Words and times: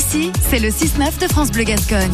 Ici, 0.00 0.32
c'est 0.48 0.58
le 0.58 0.70
6-9 0.70 1.20
de 1.20 1.28
France 1.30 1.50
Bleu 1.50 1.64
Gascogne. 1.64 2.10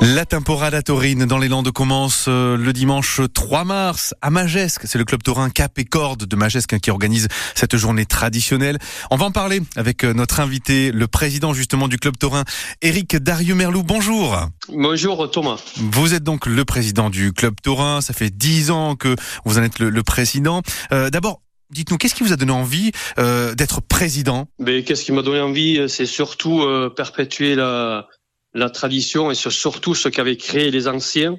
La 0.00 0.24
Temporada 0.24 0.80
Taurine 0.80 1.26
dans 1.26 1.36
les 1.36 1.48
Landes 1.48 1.70
commence 1.72 2.24
euh, 2.26 2.56
le 2.56 2.72
dimanche 2.72 3.20
3 3.34 3.64
mars 3.64 4.14
à 4.22 4.30
Magesque. 4.30 4.86
C'est 4.86 4.96
le 4.96 5.04
club 5.04 5.22
taurin 5.22 5.50
Cap 5.50 5.78
et 5.78 5.84
Corde 5.84 6.24
de 6.24 6.36
Magesque 6.36 6.72
hein, 6.72 6.78
qui 6.78 6.90
organise 6.90 7.28
cette 7.54 7.76
journée 7.76 8.06
traditionnelle. 8.06 8.78
On 9.10 9.16
va 9.16 9.26
en 9.26 9.30
parler 9.30 9.60
avec 9.76 10.04
euh, 10.04 10.14
notre 10.14 10.40
invité, 10.40 10.90
le 10.90 11.06
président 11.06 11.52
justement 11.52 11.86
du 11.86 11.98
club 11.98 12.16
taurin, 12.16 12.44
Eric 12.80 13.14
Darieux-Merlou. 13.14 13.82
Bonjour. 13.82 14.38
Bonjour 14.70 15.30
Thomas. 15.30 15.58
Vous 15.76 16.14
êtes 16.14 16.24
donc 16.24 16.46
le 16.46 16.64
président 16.64 17.10
du 17.10 17.34
club 17.34 17.56
taurin. 17.62 18.00
Ça 18.00 18.14
fait 18.14 18.30
dix 18.30 18.70
ans 18.70 18.96
que 18.96 19.14
vous 19.44 19.58
en 19.58 19.62
êtes 19.64 19.80
le, 19.80 20.02
président. 20.02 20.62
Euh, 20.92 21.10
D'abord, 21.10 21.42
Dites-nous, 21.70 21.98
qu'est-ce 21.98 22.14
qui 22.14 22.22
vous 22.22 22.32
a 22.32 22.36
donné 22.36 22.52
envie 22.52 22.92
euh, 23.18 23.54
d'être 23.54 23.80
président? 23.80 24.48
Mais 24.58 24.82
qu'est-ce 24.82 25.04
qui 25.04 25.12
m'a 25.12 25.22
donné 25.22 25.40
envie, 25.40 25.88
c'est 25.88 26.06
surtout 26.06 26.62
euh, 26.62 26.90
perpétuer 26.90 27.54
la, 27.54 28.08
la 28.54 28.70
tradition 28.70 29.30
et 29.30 29.34
surtout 29.34 29.94
ce 29.94 30.08
qu'avaient 30.08 30.36
créé 30.36 30.70
les 30.70 30.88
anciens, 30.88 31.36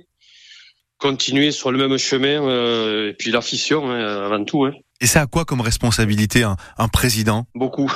continuer 0.97 1.51
sur 1.51 1.71
le 1.71 1.77
même 1.77 1.97
chemin 1.97 2.43
euh, 2.47 3.09
et 3.09 3.13
puis 3.13 3.31
l'affection 3.31 3.91
hein, 3.91 4.25
avant 4.25 4.43
tout. 4.45 4.65
Hein. 4.65 4.71
Et 5.01 5.07
ça 5.07 5.21
a 5.21 5.25
quoi 5.27 5.45
comme 5.45 5.61
responsabilité 5.61 6.43
un, 6.43 6.55
un 6.77 6.87
président? 6.87 7.47
Beaucoup. 7.55 7.91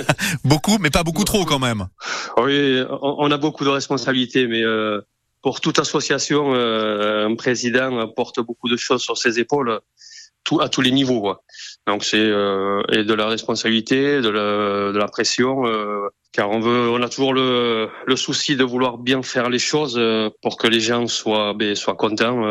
beaucoup, 0.44 0.76
mais 0.78 0.90
pas 0.90 1.02
beaucoup 1.02 1.24
trop 1.24 1.44
quand 1.46 1.58
même. 1.58 1.88
Oui, 2.36 2.82
on, 3.00 3.30
a 3.30 3.38
beaucoup 3.38 3.64
de 3.64 3.70
responsabilités, 3.70 4.46
mais 4.46 4.62
euh, 4.62 5.00
pour 5.42 5.62
toute 5.62 5.78
association, 5.78 6.54
euh, 6.54 7.26
un 7.26 7.34
président 7.34 8.06
porte 8.08 8.40
beaucoup 8.40 8.68
de 8.68 8.76
choses 8.76 9.02
sur 9.02 9.16
ses 9.16 9.40
épaules, 9.40 9.80
tout, 10.44 10.60
à 10.60 10.68
tous 10.68 10.80
les 10.80 10.90
niveaux. 10.90 11.20
Quoi. 11.20 11.42
Donc 11.86 12.04
c'est 12.04 12.18
euh, 12.18 12.82
et 12.92 13.04
de 13.04 13.14
la 13.14 13.26
responsabilité, 13.26 14.20
de 14.20 14.28
la, 14.28 14.92
de 14.92 14.98
la 14.98 15.08
pression, 15.08 15.66
euh, 15.66 16.08
car 16.32 16.50
on 16.50 16.60
veut, 16.60 16.90
on 16.90 17.02
a 17.02 17.08
toujours 17.08 17.34
le, 17.34 17.88
le 18.06 18.16
souci 18.16 18.56
de 18.56 18.64
vouloir 18.64 18.98
bien 18.98 19.22
faire 19.22 19.48
les 19.48 19.58
choses 19.58 19.96
euh, 19.98 20.30
pour 20.42 20.56
que 20.56 20.66
les 20.66 20.80
gens 20.80 21.06
soient 21.06 21.54
ben, 21.54 21.74
soient 21.74 21.94
contents 21.94 22.42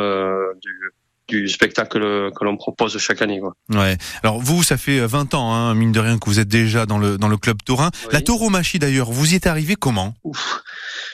du, 0.62 0.94
du 1.28 1.48
spectacle 1.50 2.00
que 2.31 2.44
l'on 2.44 2.58
propose 2.58 2.98
chaque 2.98 3.22
année. 3.22 3.40
Quoi. 3.40 3.54
Ouais. 3.70 3.98
Alors 4.24 4.40
vous, 4.40 4.64
ça 4.64 4.78
fait 4.78 5.00
20 5.00 5.34
ans, 5.34 5.53
hein, 5.53 5.74
mine 5.76 5.92
de 5.92 6.00
rien, 6.00 6.18
que 6.18 6.26
vous 6.26 6.40
êtes 6.40 6.48
déjà 6.48 6.86
dans 6.86 6.98
le 6.98 7.18
dans 7.18 7.28
le 7.28 7.38
club 7.38 7.58
taurin. 7.64 7.92
La 8.12 8.22
tauromachie 8.22 8.80
d'ailleurs, 8.80 9.12
vous 9.12 9.34
y 9.34 9.36
êtes 9.36 9.48
arrivé 9.48 9.76
comment? 9.76 10.14
Ouf. 10.24 10.62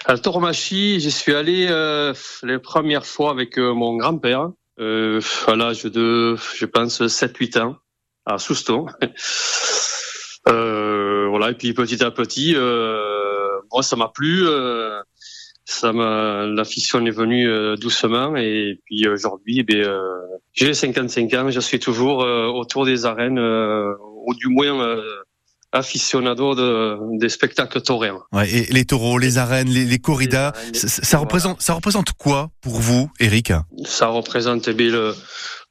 À 0.05 0.13
la 0.13 0.19
tauromachie, 0.19 0.99
j'y 0.99 1.11
suis 1.11 1.33
allé 1.33 1.67
euh, 1.69 2.13
les 2.43 2.59
premières 2.59 3.05
fois 3.05 3.31
avec 3.31 3.57
mon 3.57 3.95
grand-père 3.97 4.49
euh, 4.79 5.21
à 5.47 5.55
l'âge 5.55 5.83
de, 5.83 6.35
je 6.55 6.65
pense, 6.65 7.01
7-8 7.01 7.59
ans 7.59 7.77
à 8.25 8.37
Souston. 8.37 8.85
euh, 10.49 11.27
voilà, 11.29 11.51
et 11.51 11.53
puis 11.55 11.73
petit 11.73 12.03
à 12.03 12.11
petit, 12.11 12.53
euh, 12.55 13.59
moi 13.71 13.83
ça 13.83 13.95
m'a 13.95 14.09
plu. 14.09 14.47
Euh, 14.47 15.01
ça 15.67 15.91
m'a, 15.93 16.45
la 16.45 16.63
fission 16.63 17.03
est 17.07 17.11
venue 17.11 17.49
euh, 17.49 17.75
doucement 17.75 18.35
et 18.35 18.79
puis 18.85 19.07
aujourd'hui, 19.07 19.65
eh 19.67 19.75
euh, 19.77 20.21
j'ai 20.53 20.75
55 20.75 21.33
ans, 21.33 21.49
je 21.49 21.59
suis 21.59 21.79
toujours 21.79 22.21
euh, 22.21 22.45
autour 22.45 22.85
des 22.85 23.05
arènes, 23.05 23.39
ou 23.39 24.33
du 24.35 24.47
moins 24.49 24.99
aficionado 25.75 26.55
de, 26.55 27.17
des 27.19 27.29
spectacles 27.29 27.81
taurins. 27.81 28.23
Ouais, 28.31 28.49
et 28.49 28.65
les 28.71 28.85
taureaux, 28.85 29.17
les 29.17 29.37
arènes, 29.37 29.69
les, 29.69 29.85
les 29.85 29.99
corridas, 29.99 30.53
ça, 30.73 31.17
représente, 31.17 31.61
ça 31.61 31.73
représente 31.73 32.13
quoi 32.13 32.49
pour 32.61 32.79
vous, 32.79 33.11
Eric? 33.19 33.51
Ça 33.83 34.07
représente 34.07 34.67
eh 34.67 34.73
bien, 34.73 34.89
le, 34.89 35.13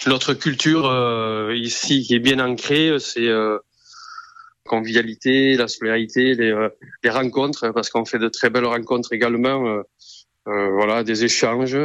notre 0.07 0.35
culture 0.35 0.87
euh, 0.87 1.55
ici 1.57 2.03
qui 2.03 2.15
est 2.15 2.19
bien 2.21 2.39
ancrée, 2.39 2.97
c'est 2.99 3.27
euh, 3.29 3.59
convivialité, 4.67 5.57
la 5.57 5.69
solidarité, 5.69 6.35
les, 6.35 6.51
euh, 6.51 6.69
les 7.03 7.11
rencontres, 7.11 7.71
parce 7.73 7.89
qu'on 7.89 8.05
fait 8.05 8.19
de 8.19 8.29
très 8.29 8.51
belles 8.51 8.67
rencontres 8.67 9.13
également. 9.13 9.83
Euh, 10.49 10.51
euh 10.51 10.71
voilà, 10.75 11.05
des 11.05 11.25
échanges, 11.25 11.77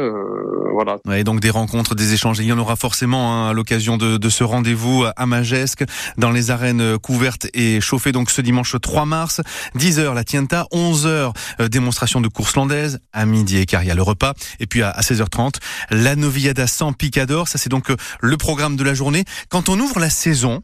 voilà. 0.72 0.98
Et 1.12 1.24
donc 1.24 1.40
des 1.40 1.50
rencontres, 1.50 1.94
des 1.94 2.12
échanges. 2.12 2.38
Il 2.40 2.46
y 2.46 2.52
en 2.52 2.58
aura 2.58 2.76
forcément 2.76 3.32
hein, 3.32 3.50
à 3.50 3.52
l'occasion 3.52 3.96
de, 3.96 4.16
de, 4.16 4.28
ce 4.28 4.44
rendez-vous 4.44 5.04
à 5.16 5.26
Magesque, 5.26 5.84
dans 6.18 6.30
les 6.30 6.50
arènes 6.50 6.98
couvertes 6.98 7.48
et 7.54 7.80
chauffées. 7.80 8.12
Donc 8.12 8.30
ce 8.30 8.40
dimanche 8.40 8.76
3 8.80 9.06
mars, 9.06 9.40
10h 9.76 10.14
la 10.14 10.24
Tienta, 10.24 10.66
11h 10.72 11.32
démonstration 11.68 12.20
de 12.20 12.28
course 12.28 12.56
landaise, 12.56 13.00
à 13.12 13.26
midi 13.26 13.58
et 13.58 13.66
quart 13.66 13.82
il 13.82 13.88
y 13.88 13.90
a 13.90 13.94
le 13.94 14.02
repas, 14.02 14.34
et 14.58 14.66
puis 14.66 14.82
à, 14.82 14.90
à 14.90 15.00
16h30 15.00 15.54
la 15.90 16.16
Noviada 16.16 16.66
sans 16.66 16.92
picador. 16.92 17.48
Ça 17.48 17.58
c'est 17.58 17.70
donc 17.70 17.88
le 18.20 18.36
programme 18.36 18.76
de 18.76 18.84
la 18.84 18.94
journée. 18.94 19.24
Quand 19.48 19.68
on 19.68 19.78
ouvre 19.78 20.00
la 20.00 20.10
saison, 20.10 20.62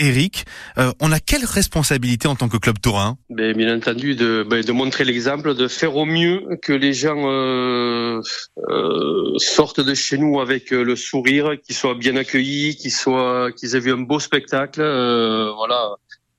Eric, 0.00 0.46
euh, 0.78 0.92
on 0.98 1.12
a 1.12 1.20
quelle 1.20 1.44
responsabilité 1.44 2.26
en 2.26 2.34
tant 2.34 2.48
que 2.48 2.56
club 2.56 2.80
taurin? 2.80 3.18
Ben, 3.28 3.54
Bien 3.54 3.76
entendu, 3.76 4.14
de, 4.14 4.46
ben, 4.48 4.64
de 4.64 4.72
montrer 4.72 5.04
l'exemple, 5.04 5.54
de 5.54 5.68
faire 5.68 5.94
au 5.94 6.06
mieux 6.06 6.42
que 6.62 6.72
les 6.72 6.94
gens 6.94 7.30
euh, 7.30 8.20
euh, 8.70 9.32
sortent 9.36 9.80
de 9.80 9.94
chez 9.94 10.16
nous 10.16 10.40
avec 10.40 10.70
le 10.70 10.96
sourire, 10.96 11.52
qu'ils 11.62 11.76
soient 11.76 11.94
bien 11.94 12.16
accueillis, 12.16 12.76
qu'ils 12.76 12.92
soient, 12.92 13.52
qu'ils 13.52 13.76
aient 13.76 13.80
vu 13.80 13.92
un 13.92 13.98
beau 13.98 14.18
spectacle, 14.18 14.80
voilà, 14.80 15.96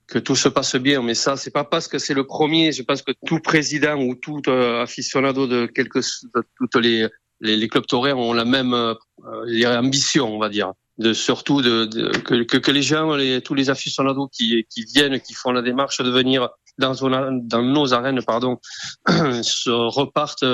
que 0.08 0.18
tout 0.18 0.36
se 0.36 0.50
passe 0.50 0.76
bien. 0.76 1.04
Mais 1.04 1.14
ça, 1.14 1.38
c'est 1.38 1.52
pas 1.52 1.64
parce 1.64 1.88
que 1.88 2.00
c'est 2.00 2.16
le 2.16 2.26
premier. 2.26 2.72
Je 2.72 2.82
pense 2.82 3.04
que 3.04 3.12
tout 3.28 3.40
président 3.40 3.96
ou 4.02 4.16
tout 4.16 4.42
aficionado 4.50 5.46
de 5.46 5.68
quelques, 5.68 6.02
de 6.34 6.44
toutes 6.58 6.76
les 6.78 7.08
les, 7.44 7.58
les 7.58 7.68
clubs 7.68 7.88
taurins 7.88 8.14
ont 8.14 8.34
la 8.34 8.46
même 8.46 8.96
ambition, 9.66 10.36
on 10.36 10.40
va 10.40 10.50
dire 10.50 10.74
de 11.02 11.14
surtout 11.14 11.62
de, 11.62 11.86
que, 12.20 12.58
que, 12.58 12.72
les 12.72 12.82
gens, 12.82 13.16
les, 13.16 13.42
tous 13.42 13.54
les 13.54 13.70
aficionados 13.70 14.30
qui, 14.30 14.66
qui 14.70 14.86
viennent, 14.86 15.20
qui 15.20 15.34
font 15.34 15.52
la 15.52 15.62
démarche 15.62 16.02
de 16.02 16.10
venir 16.10 16.50
dans, 16.78 16.94
dans 17.42 17.62
nos 17.62 17.94
arènes, 17.94 18.22
pardon, 18.24 18.60
se 19.08 19.70
repartent 19.70 20.46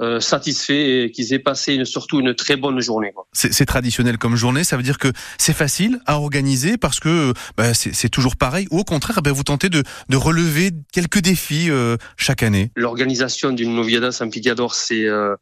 euh, 0.00 0.18
satisfaits 0.18 0.72
et 1.04 1.10
qu'ils 1.12 1.32
aient 1.34 1.38
passé 1.38 1.74
une, 1.74 1.84
surtout 1.84 2.18
une 2.18 2.34
très 2.34 2.56
bonne 2.56 2.80
journée. 2.80 3.12
C'est 3.32 3.64
traditionnel 3.64 4.18
comme 4.18 4.34
journée, 4.34 4.64
ça 4.64 4.76
veut 4.76 4.82
dire 4.82 4.98
que 4.98 5.12
c'est 5.38 5.52
facile 5.52 6.00
à 6.04 6.16
organiser 6.16 6.76
parce 6.76 6.98
que 6.98 7.32
bah, 7.56 7.74
c'est 7.74 8.08
toujours 8.08 8.34
pareil, 8.34 8.66
ou 8.72 8.80
au 8.80 8.84
contraire, 8.84 9.22
bah, 9.22 9.30
vous 9.30 9.44
tentez 9.44 9.68
de, 9.68 9.84
de 10.08 10.16
relever 10.16 10.72
quelques 10.92 11.20
défis 11.20 11.70
euh, 11.70 11.96
chaque 12.16 12.42
année. 12.42 12.72
L'organisation 12.74 13.52
d'une 13.52 13.72
Noviada 13.76 14.10
San 14.10 14.30
Picador, 14.30 14.74
c'est 14.74 15.04
euh, 15.04 15.36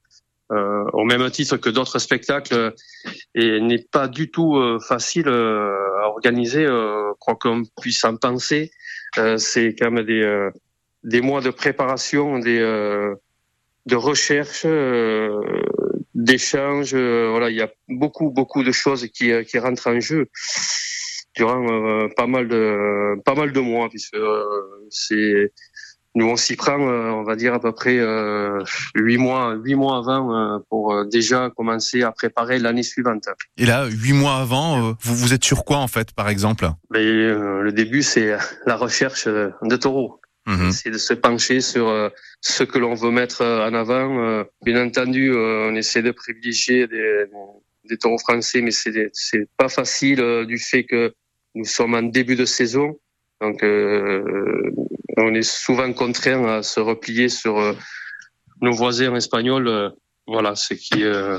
au 0.93 1.05
même 1.05 1.31
titre 1.31 1.57
que 1.57 1.71
d'autres 1.71 1.99
spectacles 1.99 2.75
et 3.35 3.61
n'est 3.61 3.87
pas 3.91 4.09
du 4.09 4.31
tout 4.31 4.57
euh, 4.57 4.79
facile 4.79 5.29
euh, 5.29 6.03
à 6.03 6.09
organiser, 6.09 6.67
quoi 7.19 7.37
qu'on 7.37 7.63
puisse 7.81 8.05
en 8.05 8.17
penser. 8.17 8.71
c'est 9.37 9.75
quand 9.79 9.91
même 9.91 10.05
des, 10.05 10.51
des 11.05 11.21
mois 11.21 11.41
de 11.41 11.51
préparation, 11.51 12.39
des, 12.39 12.59
de 13.87 13.97
recherche, 13.97 14.67
d'échange. 16.15 16.95
voilà, 16.95 17.51
il 17.51 17.57
y 17.57 17.63
a 17.63 17.71
beaucoup, 17.89 18.31
beaucoup 18.31 18.63
de 18.65 18.73
choses 18.73 19.07
qui, 19.09 19.31
qui 19.45 19.59
rentrent 19.59 19.89
en 19.89 20.01
jeu 20.01 20.29
durant 21.35 22.09
pas 22.17 22.27
mal 22.27 22.49
de 22.49 23.19
pas 23.25 23.35
mal 23.35 23.53
de 23.53 23.61
mois 23.61 23.89
puisque 23.89 24.19
c'est 24.91 25.53
nous, 26.15 26.27
on 26.27 26.37
s'y 26.37 26.57
prend, 26.57 26.79
euh, 26.79 27.11
on 27.11 27.23
va 27.23 27.37
dire 27.37 27.55
à 27.55 27.61
peu 27.61 27.73
près 27.73 27.99
euh, 27.99 28.63
huit 28.95 29.17
mois, 29.17 29.55
huit 29.55 29.75
mois 29.77 29.97
avant 29.97 30.37
euh, 30.37 30.59
pour 30.69 31.07
déjà 31.07 31.51
commencer 31.57 32.03
à 32.03 32.13
préparer 32.13 32.59
l'année 32.59 32.83
suivante. 32.83 33.29
Et 33.57 33.65
là, 33.65 33.87
huit 33.87 34.13
mois 34.13 34.37
avant, 34.37 34.95
vous 35.01 35.15
vous 35.15 35.33
êtes 35.33 35.45
sur 35.45 35.65
quoi 35.65 35.79
en 35.79 35.89
fait, 35.89 36.13
par 36.13 36.29
exemple? 36.29 36.69
Mais, 36.91 37.05
ben, 37.05 37.61
Le 37.61 37.73
début, 37.73 38.03
c'est 38.03 38.37
la 38.67 38.77
recherche 38.77 39.27
de 39.27 39.77
taureaux. 39.77 40.21
Mhm. 40.47 40.73
C'est 40.73 40.91
de 40.91 40.99
se 40.99 41.15
pencher 41.15 41.61
sur 41.61 42.11
ce 42.41 42.65
que 42.65 42.79
l'on 42.79 42.95
veut 42.95 43.13
mettre 43.13 43.43
en 43.43 43.73
avant. 43.75 44.45
Bien 44.65 44.85
entendu, 44.85 45.33
on 45.33 45.75
essaie 45.77 46.03
de 46.03 46.11
privilégier 46.11 46.89
des, 46.89 47.27
des 47.89 47.97
taureaux 47.97 48.19
français, 48.19 48.61
mais 48.61 48.73
c'est 48.73 49.11
c'est 49.13 49.49
pas 49.57 49.69
facile 49.69 50.45
du 50.49 50.59
fait 50.59 50.83
que 50.83 51.15
nous 51.55 51.65
sommes 51.65 51.95
en 51.95 52.03
début 52.03 52.35
de 52.35 52.45
saison. 52.45 52.99
Donc, 53.41 53.63
on 55.17 55.35
est 55.35 55.43
souvent 55.43 55.93
contraint 55.93 56.59
à 56.59 56.63
se 56.63 56.81
replier 56.81 57.29
sur 57.29 57.59
euh, 57.59 57.75
nos 58.61 58.73
voisins 58.73 59.15
espagnols. 59.15 59.69
Euh, 59.69 59.91
voilà, 60.27 60.55
ce 60.55 60.75
qui, 60.75 61.03
euh, 61.03 61.39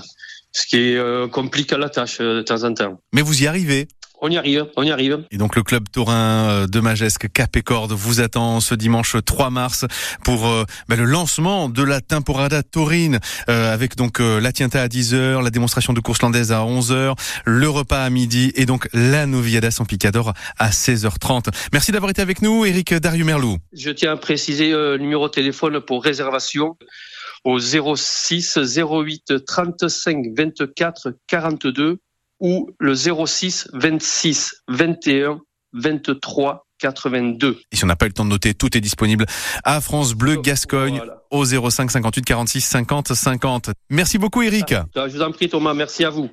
ce 0.52 0.66
qui 0.68 0.98
complique 1.32 1.72
la 1.72 1.90
tâche 1.90 2.20
de 2.20 2.42
temps 2.42 2.64
en 2.64 2.74
temps. 2.74 3.02
Mais 3.14 3.22
vous 3.22 3.44
y 3.44 3.48
arrivez 3.48 3.88
on 4.24 4.30
y 4.32 4.38
arrive, 4.38 4.66
on 4.78 4.84
y 4.84 4.90
arrive. 4.90 5.26
Et 5.32 5.38
donc 5.38 5.56
le 5.58 5.64
club 5.64 5.84
taurin 5.92 6.66
de 6.66 6.80
Magesque 6.80 7.30
Cap 7.32 7.56
et 7.58 7.62
Corde 7.62 7.92
vous 7.92 8.22
attend 8.22 8.62
ce 8.62 8.74
dimanche 8.74 9.18
3 9.24 9.50
mars 9.50 9.86
pour 10.24 10.50
ben, 10.88 10.96
le 10.96 11.04
lancement 11.04 11.68
de 11.68 11.84
la 11.84 12.00
temporada 12.00 12.64
taurine 12.64 13.20
avec 13.48 13.98
donc 13.98 14.20
la 14.20 14.52
tienta 14.54 14.82
à 14.82 14.88
10h, 14.88 15.44
la 15.44 15.50
démonstration 15.50 15.92
de 15.92 16.00
course 16.00 16.22
landaise 16.22 16.54
à 16.54 16.60
11h, 16.60 17.16
le 17.46 17.70
repas 17.70 18.04
à 18.04 18.10
midi 18.10 18.54
et 18.56 18.66
donc 18.66 18.88
la 18.94 19.26
Noviada 19.26 19.72
San 19.72 19.86
Picador 19.86 20.34
à 20.58 20.70
16h30. 20.70 21.48
Merci 21.74 21.92
d'avoir 21.92 22.10
été 22.10 22.22
avec 22.22 22.42
nous, 22.42 22.66
Eric 22.66 22.94
Darius-Merlou. 22.94 23.58
Je 23.74 23.92
tiens 23.92 24.14
à 24.14 24.18
préciser 24.18 24.72
le 24.72 24.98
numéro 24.98 25.28
de 25.28 25.34
téléphone 25.34 25.82
pour 25.82 26.02
réservation 26.02 26.78
au 27.44 27.60
06 27.60 28.58
08 28.78 29.46
35 29.46 30.28
24 30.34 31.14
42 31.28 32.00
ou 32.44 32.70
le 32.80 32.94
06 32.94 33.70
26 33.74 34.54
21 34.68 35.40
23 35.74 36.68
82. 36.78 37.62
Et 37.72 37.76
si 37.76 37.84
on 37.84 37.88
n'a 37.88 37.96
pas 37.96 38.06
eu 38.06 38.10
le 38.10 38.14
temps 38.14 38.26
de 38.26 38.30
noter, 38.30 38.54
tout 38.54 38.78
est 38.78 38.82
disponible 38.82 39.26
à 39.64 39.82
France 39.82 40.14
Bleu 40.14 40.36
Gascogne 40.36 41.02
au 41.32 41.46
05 41.46 41.90
58 41.90 42.26
46 42.26 42.62
50 42.62 43.14
50. 43.14 43.70
Merci 43.90 44.18
beaucoup 44.18 44.42
Eric. 44.44 44.76
Je 44.96 45.16
vous 45.16 45.22
en 45.22 45.32
prie 45.32 45.50
Thomas, 45.50 45.74
merci 45.74 46.04
à 46.04 46.10
vous. 46.10 46.30